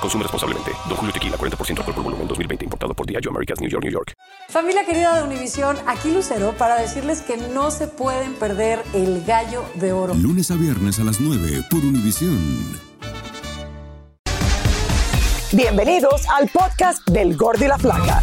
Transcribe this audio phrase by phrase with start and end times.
[0.00, 0.72] Consume responsablemente.
[0.88, 2.64] Don Julio Tequila, 40% alcohol por volumen, 2020.
[2.64, 4.14] Importado por Diageo Americas, New York, New York.
[4.48, 9.64] Familia querida de Univisión, aquí Lucero para decirles que no se pueden perder el gallo
[9.74, 10.14] de oro.
[10.14, 12.80] Lunes a viernes a las 9 por Univisión.
[15.52, 18.22] Bienvenidos al podcast del Gordo y la Flaca.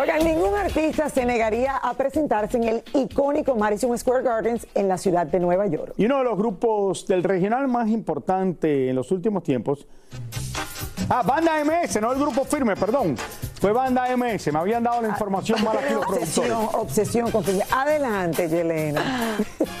[0.00, 4.96] Oigan, ningún artista se negaría a presentarse en el icónico Madison Square Gardens en la
[4.96, 5.92] ciudad de Nueva York.
[5.98, 9.86] Y uno de los grupos del regional más importante en los últimos tiempos.
[11.10, 13.14] Ah, Banda MS, no el grupo firme, perdón.
[13.60, 16.50] Fue Banda MS, me habían dado la información mal aquí los productores.
[16.50, 17.64] Obsesión, obsesión con firme.
[17.70, 19.36] Adelante, Yelena.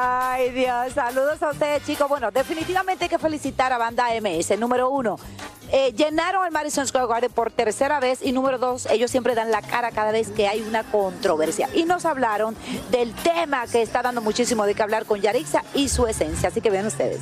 [0.00, 2.08] Ay, Dios, saludos a ustedes, chicos.
[2.08, 4.56] Bueno, definitivamente hay que felicitar a Banda MS.
[4.56, 5.18] Número uno,
[5.72, 8.20] eh, llenaron el Madison Square Garden por tercera vez.
[8.22, 11.68] Y número dos, ellos siempre dan la cara cada vez que hay una controversia.
[11.74, 12.54] Y nos hablaron
[12.92, 16.50] del tema que está dando muchísimo de qué hablar con Yarixa y su esencia.
[16.50, 17.18] Así que vean ustedes.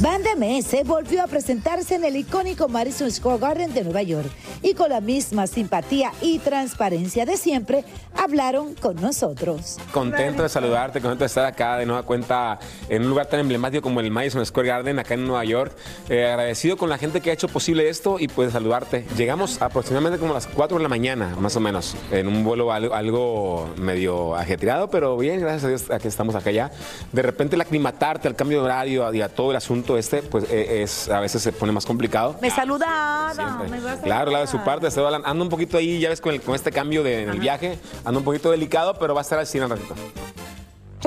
[0.00, 4.30] Banda MS volvió a presentarse en el icónico Madison Square Garden de Nueva York
[4.62, 7.84] y con la misma simpatía y transparencia de siempre
[8.16, 9.78] hablaron con nosotros.
[9.92, 13.82] Contento de saludarte, contento de estar acá de nueva cuenta en un lugar tan emblemático
[13.82, 15.72] como el Madison Square Garden acá en Nueva York.
[16.08, 19.06] Eh, agradecido con la gente que ha hecho posible esto y pues saludarte.
[19.16, 22.72] Llegamos aproximadamente como a las 4 de la mañana, más o menos, en un vuelo
[22.72, 26.70] algo, algo medio ajetreado, pero bien, gracias a Dios, aquí estamos acá ya.
[27.12, 30.44] De repente el aclimatarte al cambio de horario y a todo el asunto este, pues
[30.50, 32.36] eh, es, a veces se pone más complicado.
[32.40, 33.68] Me saluda Ada, Siempre.
[33.68, 36.20] me vas a Claro, la de su parte, hablando- ando un poquito ahí, ya ves,
[36.20, 39.20] con, el- con este cambio de, en el viaje, ando un poquito delicado, pero va
[39.20, 39.94] a estar al cine un ratito.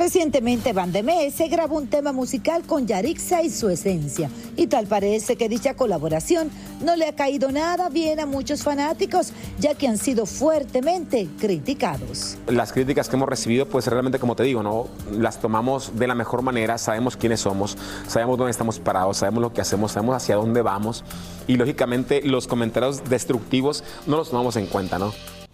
[0.02, 4.32] Recientemente Banda MS grabó un tema musical con Yarixa y su esencia.
[4.56, 6.50] Y tal parece que dicha colaboración
[6.84, 12.36] no le ha caído nada bien a muchos fanáticos, ya que han sido fuertemente criticados.
[12.48, 14.88] Las críticas que hemos recibido, pues realmente, como te digo, ¿no?
[15.12, 19.54] Las tomamos de la mejor manera, sabemos quiénes somos, sabemos dónde estamos parados, sabemos lo
[19.54, 21.04] que hacemos, sabemos hacia dónde vamos.
[21.46, 25.14] Y lógicamente los comentarios destructivos no los tomamos en cuenta, ¿no?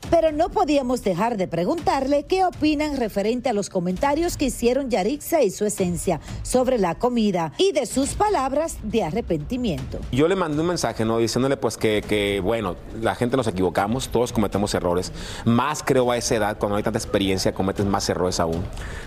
[0.10, 5.42] Pero no podíamos dejar de preguntarle qué opinan referente a los comentarios que hicieron Yarixa
[5.42, 10.00] y su esencia sobre la comida y de sus palabras de arrepentimiento.
[10.14, 11.18] Yo le mandé un mensaje, ¿no?
[11.18, 15.12] Diciéndole pues que, que, bueno, la gente nos equivocamos, todos cometemos errores.
[15.44, 18.64] Más creo a esa edad, cuando hay tanta experiencia, cometes más errores aún.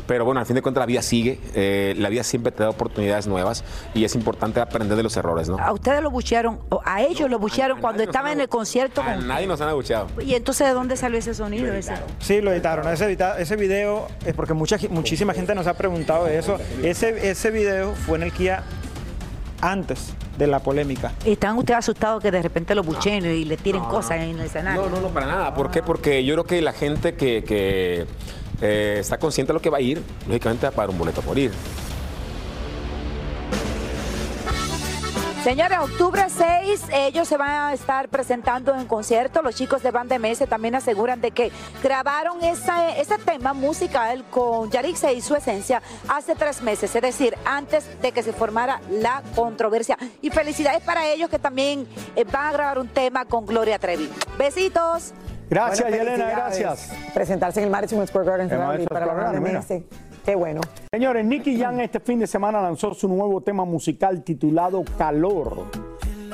[0.06, 2.68] Pero bueno, al fin de cuentas la vida sigue, eh, la vida siempre te da
[2.70, 5.58] oportunidades nuevas y es importante aprender de los errores, ¿no?
[5.58, 9.00] A ustedes lo buchearon, a ellos lo buchearon a cuando estaban en el concierto.
[9.00, 10.08] A con- nadie nos han abucheado.
[10.20, 11.72] Y entonces, ¿de dónde salió ese sonido?
[11.72, 11.94] Ese?
[12.18, 12.86] Sí, lo editaron.
[12.88, 16.58] Ese, edita- ese video, es porque mucha, muchísima gente nos ha preguntado de eso.
[16.82, 18.62] Ese, ese video fue en el Kia
[19.60, 21.12] antes de la polémica.
[21.24, 24.82] ¿Están ustedes asustados que de repente lo buchen y le tiren cosas en el escenario?
[24.82, 25.54] No, no, no, para nada.
[25.54, 25.82] ¿Por qué?
[25.82, 28.06] Porque yo creo que la gente que, que,
[28.62, 31.20] eh, está consciente de lo que va a ir, lógicamente va a pagar un boleto
[31.20, 31.50] por ir.
[35.44, 39.40] Señores, octubre 6, ellos se van a estar presentando en concierto.
[39.40, 41.50] Los chicos de Banda MS también aseguran de que
[41.82, 47.34] grabaron esa- ese tema musical con Yarixa y su esencia hace tres meses, es decir,
[47.46, 49.96] antes de que se formara la controversia.
[50.20, 54.10] Y felicidades para ellos que también eh, van a grabar un tema con Gloria Trevi.
[54.36, 55.14] Besitos.
[55.48, 56.90] Gracias, Bueno, Yelena, gracias.
[57.14, 59.06] Presentarse en el Madison Square Garden para la Square
[59.40, 59.84] Garden.
[60.24, 60.60] Qué bueno.
[60.92, 65.66] Señores, Nicky Jam este fin de semana lanzó su nuevo tema musical titulado Calor.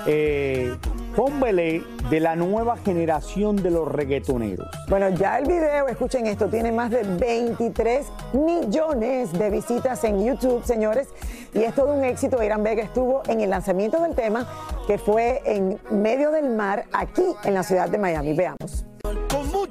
[0.06, 0.76] Eh,
[1.16, 4.68] Pómbele de la nueva generación de los reggaetoneros.
[4.90, 10.62] Bueno, ya el video, escuchen esto, tiene más de 23 millones de visitas en YouTube,
[10.64, 11.08] señores.
[11.54, 12.42] Y es todo un éxito.
[12.42, 14.46] Irán Vega estuvo en el lanzamiento del tema,
[14.86, 18.34] que fue en medio del mar, aquí en la ciudad de Miami.
[18.34, 18.84] Veamos.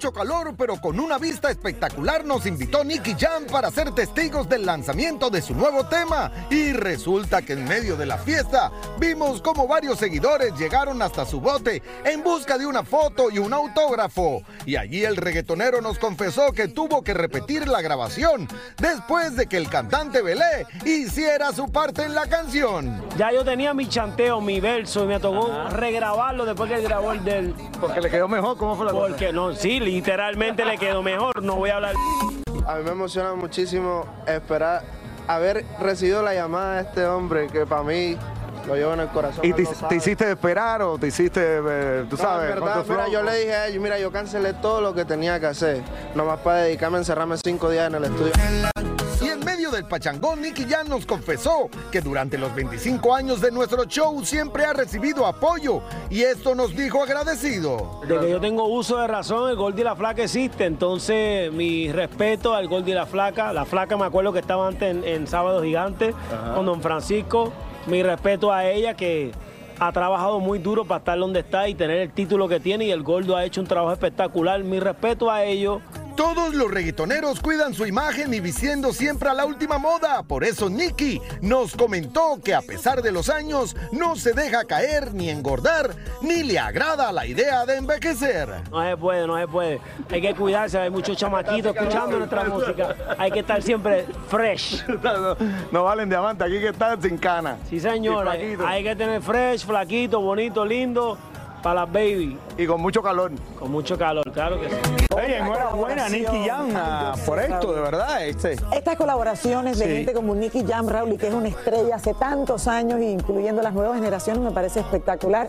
[0.05, 4.63] Mucho calor, pero con una vista espectacular, nos invitó Nicky Jam para ser testigos del
[4.63, 6.31] lanzamiento de su nuevo tema.
[6.51, 11.41] Y resulta que en medio de la fiesta vimos como varios seguidores llegaron hasta su
[11.41, 14.43] bote en busca de una foto y un autógrafo.
[14.67, 18.47] Y allí el reggaetonero nos confesó que tuvo que repetir la grabación
[18.77, 23.03] después de que el cantante Belé hiciera su parte en la canción.
[23.17, 27.11] Ya yo tenía mi chanteo, mi verso, y me tocó regrabarlo después que él grabó
[27.11, 27.55] el del.
[27.81, 29.07] Porque le quedó mejor, ¿cómo fue la cosa?
[29.07, 31.42] Porque no, sí, literalmente le quedó mejor.
[31.42, 31.95] No voy a hablar.
[32.68, 34.83] A mí me emociona muchísimo esperar
[35.27, 38.18] haber recibido la llamada de este hombre que para mí
[38.68, 39.45] lo llevo en el corazón.
[39.45, 42.50] ¿Y te, hiciste esperar o te hiciste, eh, tú No, sabes?
[42.50, 43.12] en verdad, mira, flow?
[43.12, 45.81] yo le dije a ellos, mira, yo cancelé todo lo que tenía que hacer,
[46.13, 48.33] nomás para dedicarme a encerrarme cinco días en el estudio.
[49.35, 53.83] En medio del pachangón, Nicky Jam nos confesó que durante los 25 años de nuestro
[53.83, 57.99] show siempre ha recibido apoyo y esto nos dijo agradecido.
[58.07, 60.63] De que yo tengo uso de razón, el Goldie y la Flaca existe.
[60.63, 63.51] Entonces, mi respeto al Goldie y la Flaca.
[63.51, 66.13] La Flaca me acuerdo que estaba antes en, en Sábado Gigante
[66.55, 67.51] con Don Francisco.
[67.88, 69.33] Mi respeto a ella que
[69.79, 72.85] ha trabajado muy duro para estar donde está y tener el título que tiene.
[72.85, 74.63] Y el Gordo ha hecho un trabajo espectacular.
[74.63, 75.81] Mi respeto a ellos.
[76.15, 80.23] Todos los reggaetoneros cuidan su imagen y vistiendo siempre a la última moda.
[80.23, 85.13] Por eso Nicky nos comentó que a pesar de los años no se deja caer
[85.13, 85.89] ni engordar,
[86.21, 88.47] ni le agrada la idea de envejecer.
[88.71, 89.81] No se puede, no se puede.
[90.09, 92.95] Hay que cuidarse, hay muchos chamaquitos escuchando nuestra música.
[93.17, 94.85] Hay que estar siempre fresh.
[94.88, 95.35] no,
[95.71, 97.57] no valen diamante, aquí que están sin cana.
[97.69, 98.25] Sí, señor.
[98.25, 98.67] Y Hay, flaquito.
[98.67, 101.17] hay que tener fresh, flaquito, bonito, lindo
[101.65, 102.38] para las baby.
[102.59, 103.31] Y con mucho calor.
[103.57, 104.75] Con mucho calor, claro que sí.
[105.15, 108.23] Oye, enhorabuena, Nicky Jam, ah, por esto, de verdad.
[108.27, 108.51] Este.
[108.71, 109.91] Estas colaboraciones de Sí.
[109.91, 113.73] gente como Nicky Jam, Raúl, y que es una estrella hace tantos años, incluyendo las
[113.73, 115.47] nuevas generaciones, me parece espectacular.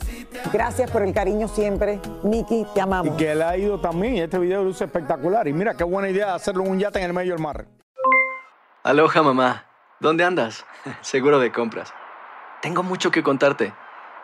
[0.54, 2.00] Gracias por el cariño siempre.
[2.22, 3.14] Nicky, te Y amamos.
[3.18, 4.16] que él ha ido también.
[4.16, 5.46] Este video luce espectacular.
[5.48, 7.66] Y mira qué buena idea hacerlo en un yate en el medio del mar.
[8.84, 9.66] Aloha mamá,
[10.00, 10.64] ¿dónde andas?
[11.02, 11.92] Seguro de compras.
[12.62, 13.74] Tengo mucho que contarte.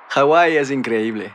[0.08, 1.34] Hawái es increíble.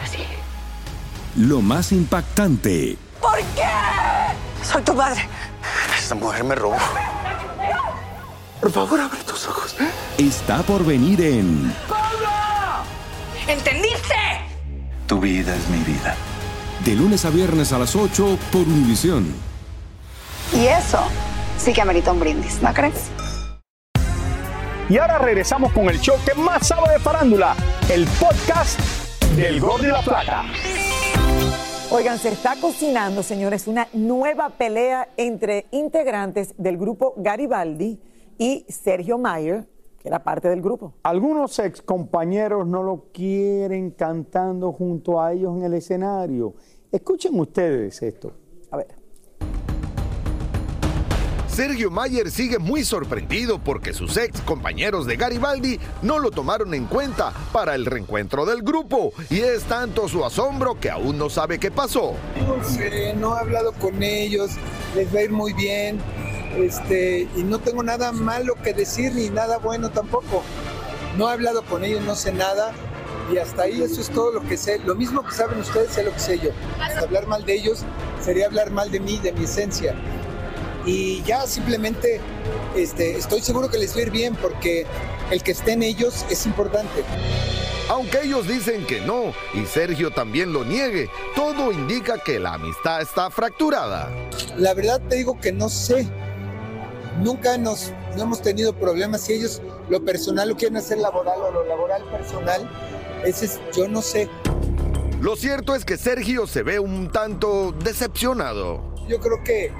[1.35, 3.67] Lo más impactante, ¿Por qué?
[4.63, 5.27] Soy tu padre.
[5.97, 6.77] Esta mujer me robó.
[8.59, 9.75] Por favor, abre tus ojos.
[10.17, 11.73] está por venir en
[13.47, 14.15] ¿Entendiste?
[15.07, 16.15] Tu vida es mi vida.
[16.85, 19.33] De lunes a viernes a las 8 por Univisión.
[20.53, 20.99] Y eso
[21.57, 23.09] sí que amerita un brindis, ¿no crees?
[24.89, 27.55] Y ahora regresamos con el show que más sabe de farándula,
[27.89, 28.79] el podcast
[29.35, 30.43] del Gordo y la Plata.
[31.93, 37.99] Oigan, se está cocinando, señores, una nueva pelea entre integrantes del grupo Garibaldi
[38.37, 39.67] y Sergio Mayer,
[39.99, 40.93] que era parte del grupo.
[41.03, 46.53] Algunos ex compañeros no lo quieren cantando junto a ellos en el escenario.
[46.93, 48.31] Escuchen ustedes esto.
[48.71, 49.00] A ver.
[51.53, 56.85] Sergio Mayer sigue muy sorprendido porque sus ex compañeros de Garibaldi no lo tomaron en
[56.85, 61.59] cuenta para el reencuentro del grupo y es tanto su asombro que aún no sabe
[61.59, 62.13] qué pasó.
[62.47, 64.51] No sé, no he hablado con ellos,
[64.95, 65.99] les va a ir muy bien,
[66.55, 70.43] este, y no tengo nada malo que decir ni nada bueno tampoco.
[71.17, 72.71] No he hablado con ellos, no sé nada,
[73.29, 74.79] y hasta ahí eso es todo lo que sé.
[74.79, 76.51] Lo mismo que saben ustedes, sé lo que sé yo.
[77.01, 77.83] Hablar mal de ellos
[78.23, 79.93] sería hablar mal de mí, de mi esencia.
[80.85, 82.19] Y ya simplemente
[82.75, 84.85] este, estoy seguro que les va a ir bien porque
[85.29, 87.03] el que estén ellos es importante.
[87.89, 93.01] Aunque ellos dicen que no y Sergio también lo niegue, todo indica que la amistad
[93.01, 94.09] está fracturada.
[94.57, 96.07] La verdad te digo que no sé.
[97.21, 99.21] Nunca nos no hemos tenido problemas.
[99.21, 102.69] Si ellos lo personal lo quieren hacer laboral o lo laboral personal,
[103.23, 104.29] ese es, yo no sé.
[105.21, 108.95] Lo cierto es que Sergio se ve un tanto decepcionado.
[109.07, 109.71] Yo creo que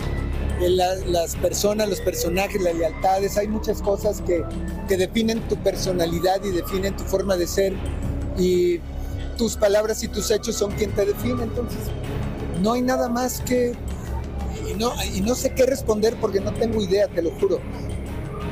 [0.70, 4.44] la- las personas, los personajes, las lealtades, hay muchas cosas que,
[4.88, 7.74] que definen tu personalidad y definen tu forma de ser.
[8.38, 8.80] Y
[9.38, 11.44] tus palabras y tus hechos son quien te define.
[11.44, 11.80] Entonces,
[12.62, 13.74] no hay nada más que...
[14.70, 17.60] Y no, y no sé qué responder porque no tengo idea, te lo juro.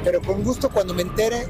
[0.03, 1.45] Pero con gusto cuando me entere,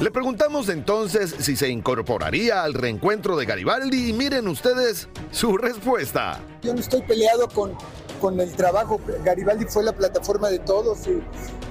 [0.00, 6.40] Le preguntamos entonces si se incorporaría al reencuentro de Garibaldi y miren ustedes su respuesta.
[6.62, 7.72] yo no estoy peleado con,
[8.22, 9.00] con el trabajo.
[9.24, 11.20] Garibaldi fue la plataforma de todos, y-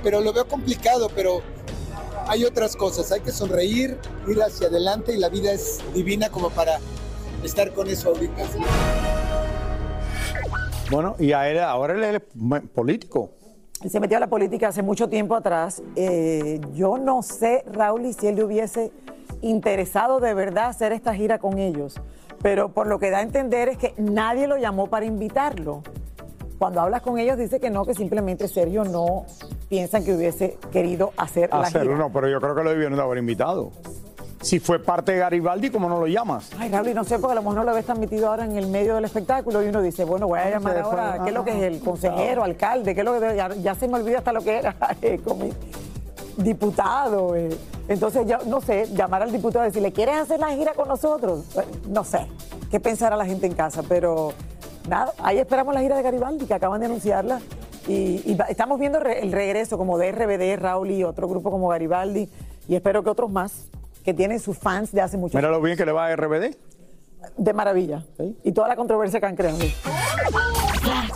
[0.03, 1.41] pero lo veo complicado, pero
[2.27, 3.09] hay otras cosas.
[3.13, 6.79] Hay que sonreír, ir hacia adelante y la vida es divina como para
[7.41, 8.43] estar con eso ahorita.
[10.91, 13.29] Bueno, y a él, ahora él es político.
[13.89, 15.81] Se metió a la política hace mucho tiempo atrás.
[15.95, 18.91] Eh, yo no sé, Raúl, y si él le hubiese
[19.41, 21.95] interesado de verdad hacer esta gira con ellos.
[22.43, 25.81] Pero por lo que da a entender es que nadie lo llamó para invitarlo.
[26.61, 29.25] Cuando hablas con ellos dice que no, que simplemente Sergio no
[29.67, 32.05] piensan que hubiese querido hacer la Hacerlo, gira.
[32.05, 33.71] no, pero yo creo que lo debieron de haber invitado.
[34.41, 36.51] Si fue parte de Garibaldi, ¿cómo no lo llamas?
[36.59, 38.55] Ay, Raúl, no sé, porque a lo mejor no lo ves tan metido ahora en
[38.57, 41.43] el medio del espectáculo y uno dice, bueno, voy a llamar ahora, ¿qué es lo
[41.43, 42.93] que es el ah, consejero, alcalde?
[42.93, 44.75] ¿Qué es lo que ya, ya se me olvida hasta lo que era?
[45.01, 45.19] eh,
[46.37, 47.35] diputado.
[47.35, 47.49] eh.
[47.87, 51.43] Entonces, yo no sé, llamar al diputado y decirle, ¿quieres hacer la gira con nosotros?
[51.57, 52.27] Eh, No sé,
[52.69, 54.33] qué pensará la gente en casa, pero
[54.89, 57.39] nada, ahí esperamos la gira de Garibaldi, que acaban de anunciarla.
[57.87, 62.29] Y, estamos viendo re- el regreso como de RBD, Raúl y otro grupo como Garibaldi,
[62.67, 63.65] y espero que otros más
[64.03, 66.55] que tienen sus fans de hace mucho Mira lo bien que le va a RBD.
[67.37, 68.03] de maravilla.
[68.43, 69.57] Y toda la controversia que han creado.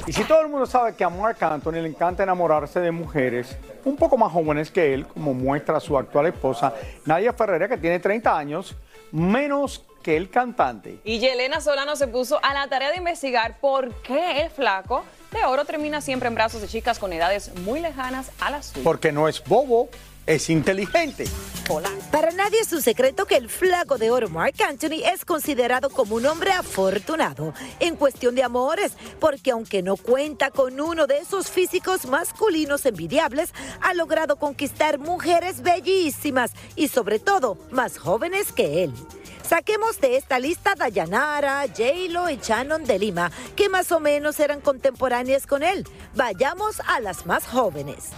[0.07, 3.57] Y si todo el mundo sabe que a Mark Anthony le encanta enamorarse de mujeres
[3.83, 6.74] un poco más jóvenes que él, como muestra su actual esposa,
[7.05, 8.75] Nadia Ferreira, que tiene 30 años,
[9.12, 11.00] menos que el cantante.
[11.03, 15.43] Y Yelena Solano se puso a la tarea de investigar por qué el flaco de
[15.43, 18.83] oro termina siempre en brazos de chicas con edades muy lejanas a las suyas.
[18.83, 19.89] Porque no es bobo,
[20.25, 21.25] es inteligente.
[22.12, 26.15] Para nadie es un secreto que el flaco de oro Mark Anthony es considerado como
[26.15, 31.50] un hombre afortunado en cuestión de amores, porque aunque no cuenta con uno de esos
[31.50, 33.51] físicos masculinos envidiables,
[33.82, 38.94] ha logrado conquistar mujeres bellísimas y sobre todo más jóvenes que él.
[39.48, 44.62] Saquemos de esta lista Dayanara, J-Lo y Shannon de Lima, que más o menos eran
[44.62, 45.88] contemporáneas con él.
[46.15, 48.10] Vayamos a las más jóvenes.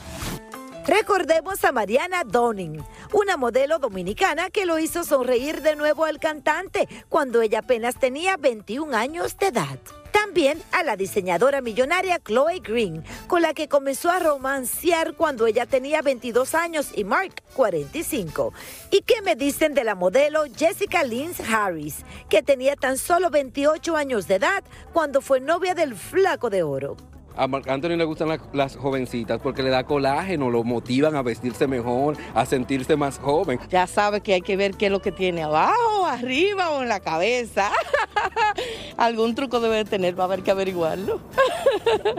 [0.87, 6.87] Recordemos a Mariana Donning, una modelo dominicana que lo hizo sonreír de nuevo al cantante
[7.09, 9.79] cuando ella apenas tenía 21 años de edad.
[10.13, 15.65] También a la diseñadora millonaria Chloe Green, con la que comenzó a romancear cuando ella
[15.65, 18.53] tenía 22 años y Mark 45.
[18.89, 21.97] ¿Y qué me dicen de la modelo Jessica Lynn Harris,
[22.29, 24.63] que tenía tan solo 28 años de edad
[24.93, 26.95] cuando fue novia del flaco de oro?
[27.37, 31.21] A Marc Anthony le gustan la- las jovencitas porque le da colágeno, lo motivan a
[31.21, 33.59] vestirse mejor, a sentirse más joven.
[33.69, 36.89] Ya sabe que hay que ver qué es lo que tiene abajo, arriba o en
[36.89, 37.71] la cabeza.
[38.97, 41.21] Algún truco debe de tener, va a haber que averiguarlo.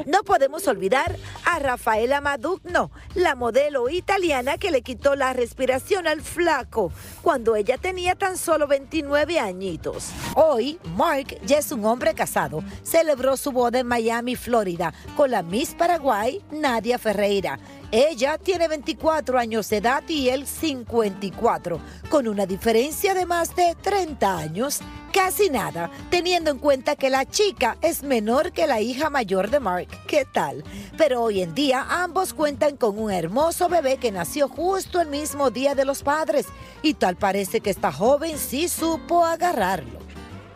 [0.07, 6.23] No podemos olvidar a Rafaela Madugno, la modelo italiana que le quitó la respiración al
[6.23, 6.91] flaco
[7.23, 10.11] cuando ella tenía tan solo 29 añitos.
[10.35, 12.63] Hoy, Mark ya es un hombre casado.
[12.83, 17.59] Celebró su boda en Miami, Florida, con la Miss Paraguay, Nadia Ferreira.
[17.91, 23.75] Ella tiene 24 años de edad y él 54, con una diferencia de más de
[23.81, 24.81] 30 años.
[25.13, 29.59] Casi nada, teniendo en cuenta que la chica es menor que la hija mayor de
[29.59, 29.89] Mark.
[30.07, 30.63] ¿Qué tal?
[30.99, 35.51] Pero hoy en día ambos cuentan con un hermoso bebé que nació justo el mismo
[35.51, 36.47] día de los padres.
[36.83, 39.99] Y tal parece que esta joven sí supo agarrarlo.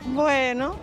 [0.05, 0.77] Bueno,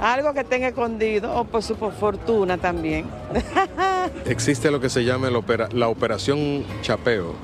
[0.00, 3.06] algo que tenga escondido o por su fortuna también.
[4.26, 7.34] Existe lo que se llama opera- la operación chapeo.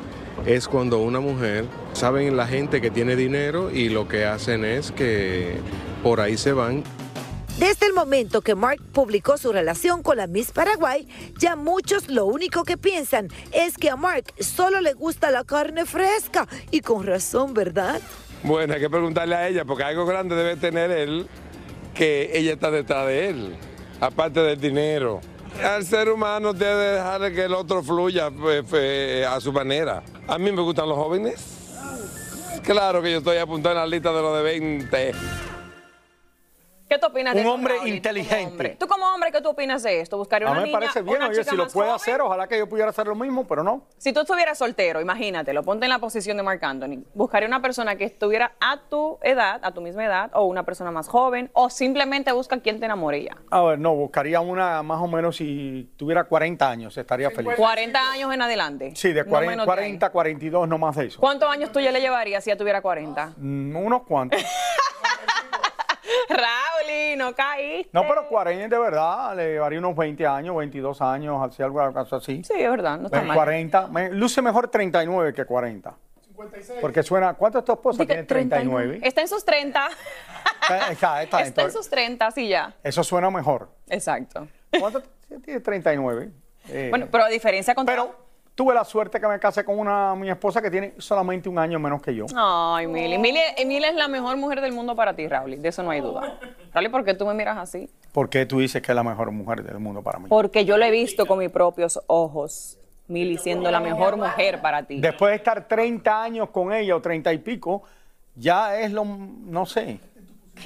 [0.47, 4.93] Es cuando una mujer, saben la gente que tiene dinero y lo que hacen es
[4.93, 5.57] que
[6.03, 6.85] por ahí se van
[7.59, 11.09] Desde el momento que Mark publicó su relación con la Miss Paraguay,
[11.39, 15.87] ya muchos lo único que piensan es que a Mark solo le gusta la carne
[15.87, 16.47] fresca.
[16.71, 18.01] Y con razón, ¿verdad?
[18.43, 21.27] Bueno, hay que preguntarle a ella, porque algo grande debe tener él,
[21.97, 23.57] que ella está detrás de él,
[24.01, 25.21] aparte del dinero.
[25.63, 30.03] Al ser humano debe dejar que el otro fluya pues, eh, a su manera.
[30.29, 31.43] A mí me gustan los jóvenes.
[32.63, 35.13] Claro que yo estoy apuntado en la lista de los de 20.
[36.89, 37.89] ¿Qué tú opinas de Un eso, hombre Raúl?
[37.89, 38.77] inteligente.
[38.79, 40.17] Tú como hombre, ¿qué tú opinas de esto?
[40.19, 41.89] ¿Buscaría A una mí me niña, parece bien, una oye, chica si lo más puede
[41.89, 42.01] joven?
[42.01, 43.83] hacer, ojalá que yo pudiera hacer lo mismo, pero no.
[43.99, 47.03] Si tú estuvieras soltero, imagínatelo, ponte en la posición de Marc Anthony.
[47.13, 50.93] ¿Buscaría una persona que estuviera a tu edad, a tu misma edad, o una persona
[50.93, 53.37] más joven, o simplemente busca quien te enamore ya?
[53.51, 57.55] A ver, no, buscaría una más o menos si tuviera 40 años, estaría feliz.
[57.57, 58.93] 40 años en adelante.
[58.95, 59.77] Sí, de No 40, menos de ahí.
[59.99, 61.19] 40 42, no más de eso.
[61.21, 63.33] ¿Cuántos años tú ya le llevarías si ya tuviera 40?
[63.39, 64.41] Mm, unos cuantos.
[67.17, 67.91] No caíste.
[67.93, 72.01] No, pero 40 de verdad, le llevaría unos 20 años, 22 años, así, algo algo
[72.01, 72.43] así.
[72.43, 73.37] Sí, es verdad, no está mal.
[73.37, 75.95] 40, me- luce mejor 39 que 40.
[76.81, 78.05] Porque suena, ¿cuánto es tu esposa?
[78.05, 79.01] Tiene 39.
[79.03, 79.89] Está en sus 30.
[80.63, 82.75] Está, está, está, Está en sus 30, sí ya.
[82.83, 83.69] eso suena mejor.
[83.89, 84.47] Exacto.
[84.79, 85.03] ¿Cuánto?
[85.45, 86.31] Tiene 39.
[86.69, 87.87] Eh, Bueno, pero a diferencia con...
[87.87, 88.26] Pero
[88.57, 91.79] tuve la suerte que me casé con una mi esposa que tiene solamente un año
[91.79, 92.25] menos que yo.
[92.35, 93.19] Ay, Mili.
[93.19, 95.61] Mili, Mili es la mejor mujer del mundo para ti, Raúl.
[95.61, 96.39] De eso no hay duda.
[96.73, 97.89] Raúl, ¿por qué tú me miras así?
[98.13, 100.27] ¿Por qué tú dices que es la mejor mujer del mundo para mí?
[100.29, 102.79] Porque yo lo he visto con mis propios ojos.
[103.09, 105.01] Mili siendo la mejor mujer para ti.
[105.01, 107.83] Después de estar 30 años con ella o 30 y pico,
[108.35, 110.01] ya es lo, no sé.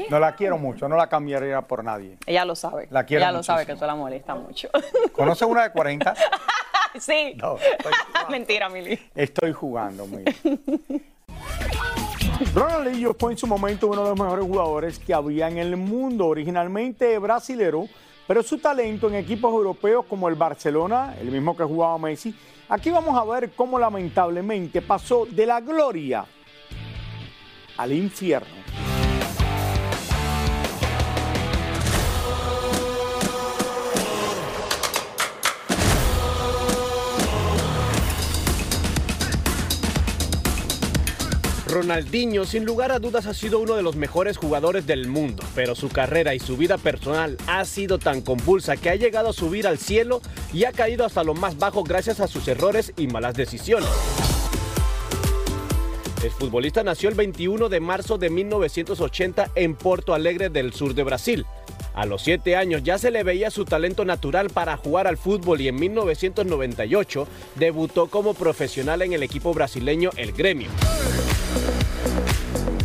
[0.09, 2.17] No la quiero mucho, no la cambiaría por nadie.
[2.25, 2.87] Ella lo sabe.
[2.91, 4.69] La quiero Ella lo sabe que tú la molesta mucho.
[5.13, 6.15] ¿Conoces una de 40?
[6.99, 7.35] sí.
[7.37, 7.57] No,
[8.31, 8.99] Mentira, Mili.
[9.15, 10.33] Estoy jugando, mira.
[12.55, 16.27] Ronaldinho fue en su momento uno de los mejores jugadores que había en el mundo,
[16.27, 17.87] originalmente brasilero,
[18.27, 22.35] pero su talento en equipos europeos como el Barcelona, el mismo que jugaba Messi,
[22.69, 26.25] aquí vamos a ver cómo lamentablemente pasó de la gloria
[27.77, 28.60] al infierno.
[41.81, 45.75] Ronaldinho sin lugar a dudas ha sido uno de los mejores jugadores del mundo, pero
[45.75, 49.67] su carrera y su vida personal ha sido tan convulsa que ha llegado a subir
[49.67, 50.21] al cielo
[50.53, 53.89] y ha caído hasta lo más bajo gracias a sus errores y malas decisiones.
[56.23, 61.03] El futbolista nació el 21 de marzo de 1980 en Porto Alegre del sur de
[61.03, 61.47] Brasil.
[61.95, 65.63] A los 7 años ya se le veía su talento natural para jugar al fútbol
[65.63, 70.69] y en 1998 debutó como profesional en el equipo brasileño El Gremio.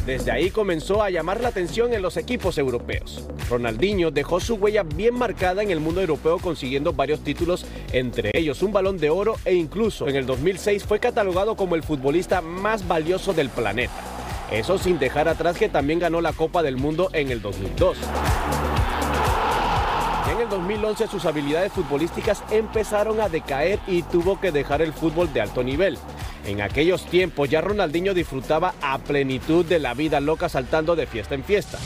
[0.06, 3.28] Desde ahí comenzó a llamar la atención en los equipos europeos.
[3.50, 8.62] Ronaldinho dejó su huella bien marcada en el mundo europeo consiguiendo varios títulos, entre ellos
[8.62, 12.88] un balón de oro e incluso en el 2006 fue catalogado como el futbolista más
[12.88, 13.94] valioso del planeta.
[14.52, 17.98] Eso sin dejar atrás que también ganó la Copa del Mundo en el 2002.
[20.46, 25.42] El 2011 sus habilidades futbolísticas empezaron a decaer y tuvo que dejar el fútbol de
[25.42, 25.98] alto nivel.
[26.46, 31.34] En aquellos tiempos ya Ronaldinho disfrutaba a plenitud de la vida loca saltando de fiesta
[31.34, 31.80] en fiesta.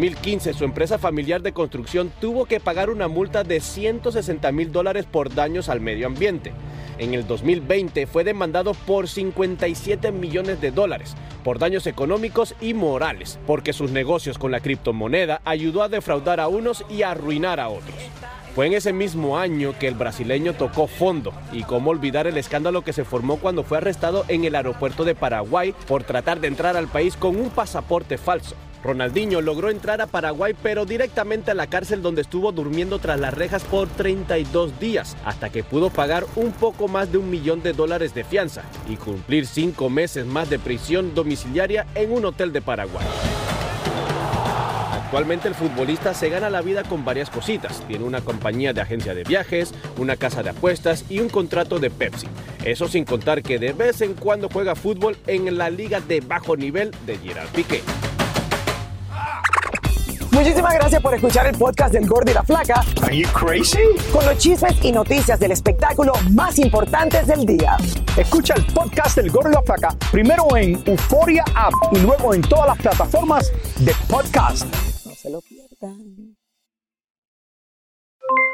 [0.00, 5.04] 2015 su empresa familiar de construcción tuvo que pagar una multa de 160 mil dólares
[5.04, 6.54] por daños al medio ambiente.
[6.96, 13.38] En el 2020 fue demandado por 57 millones de dólares por daños económicos y morales,
[13.46, 17.68] porque sus negocios con la criptomoneda ayudó a defraudar a unos y a arruinar a
[17.68, 17.94] otros.
[18.54, 22.82] Fue en ese mismo año que el brasileño tocó fondo y cómo olvidar el escándalo
[22.82, 26.78] que se formó cuando fue arrestado en el aeropuerto de Paraguay por tratar de entrar
[26.78, 28.56] al país con un pasaporte falso.
[28.82, 33.34] Ronaldinho logró entrar a Paraguay pero directamente a la cárcel donde estuvo durmiendo tras las
[33.34, 37.72] rejas por 32 días hasta que pudo pagar un poco más de un millón de
[37.72, 42.62] dólares de fianza y cumplir cinco meses más de prisión domiciliaria en un hotel de
[42.62, 43.06] Paraguay.
[45.10, 47.82] Actualmente el futbolista se gana la vida con varias cositas.
[47.88, 51.90] Tiene una compañía de agencia de viajes, una casa de apuestas y un contrato de
[51.90, 52.28] Pepsi.
[52.64, 56.56] Eso sin contar que de vez en cuando juega fútbol en la liga de bajo
[56.56, 57.82] nivel de Gerard Piqué.
[60.40, 62.82] Muchísimas gracias por escuchar el podcast del Gordo y la Flaca.
[63.02, 63.76] Are you crazy?
[64.10, 67.76] Con los chismes y noticias del espectáculo más importantes del día.
[68.16, 72.40] Escucha el podcast del Gordo y la Flaca primero en Euforia App y luego en
[72.40, 73.52] todas las plataformas
[73.84, 74.64] de podcast.
[75.04, 76.34] No se lo pierdan.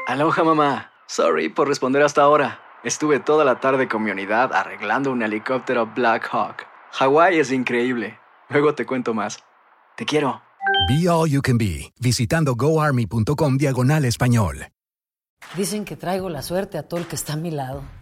[0.07, 0.91] Aloha mamá.
[1.07, 2.59] Sorry por responder hasta ahora.
[2.83, 6.67] Estuve toda la tarde con mi unidad arreglando un helicóptero Black Hawk.
[6.91, 8.19] Hawái es increíble.
[8.49, 9.41] Luego te cuento más.
[9.95, 10.46] Te quiero.
[10.87, 14.69] Be All You Can Be, visitando goarmy.com diagonal español.
[15.57, 17.83] Dicen que traigo la suerte a todo el que está a mi lado.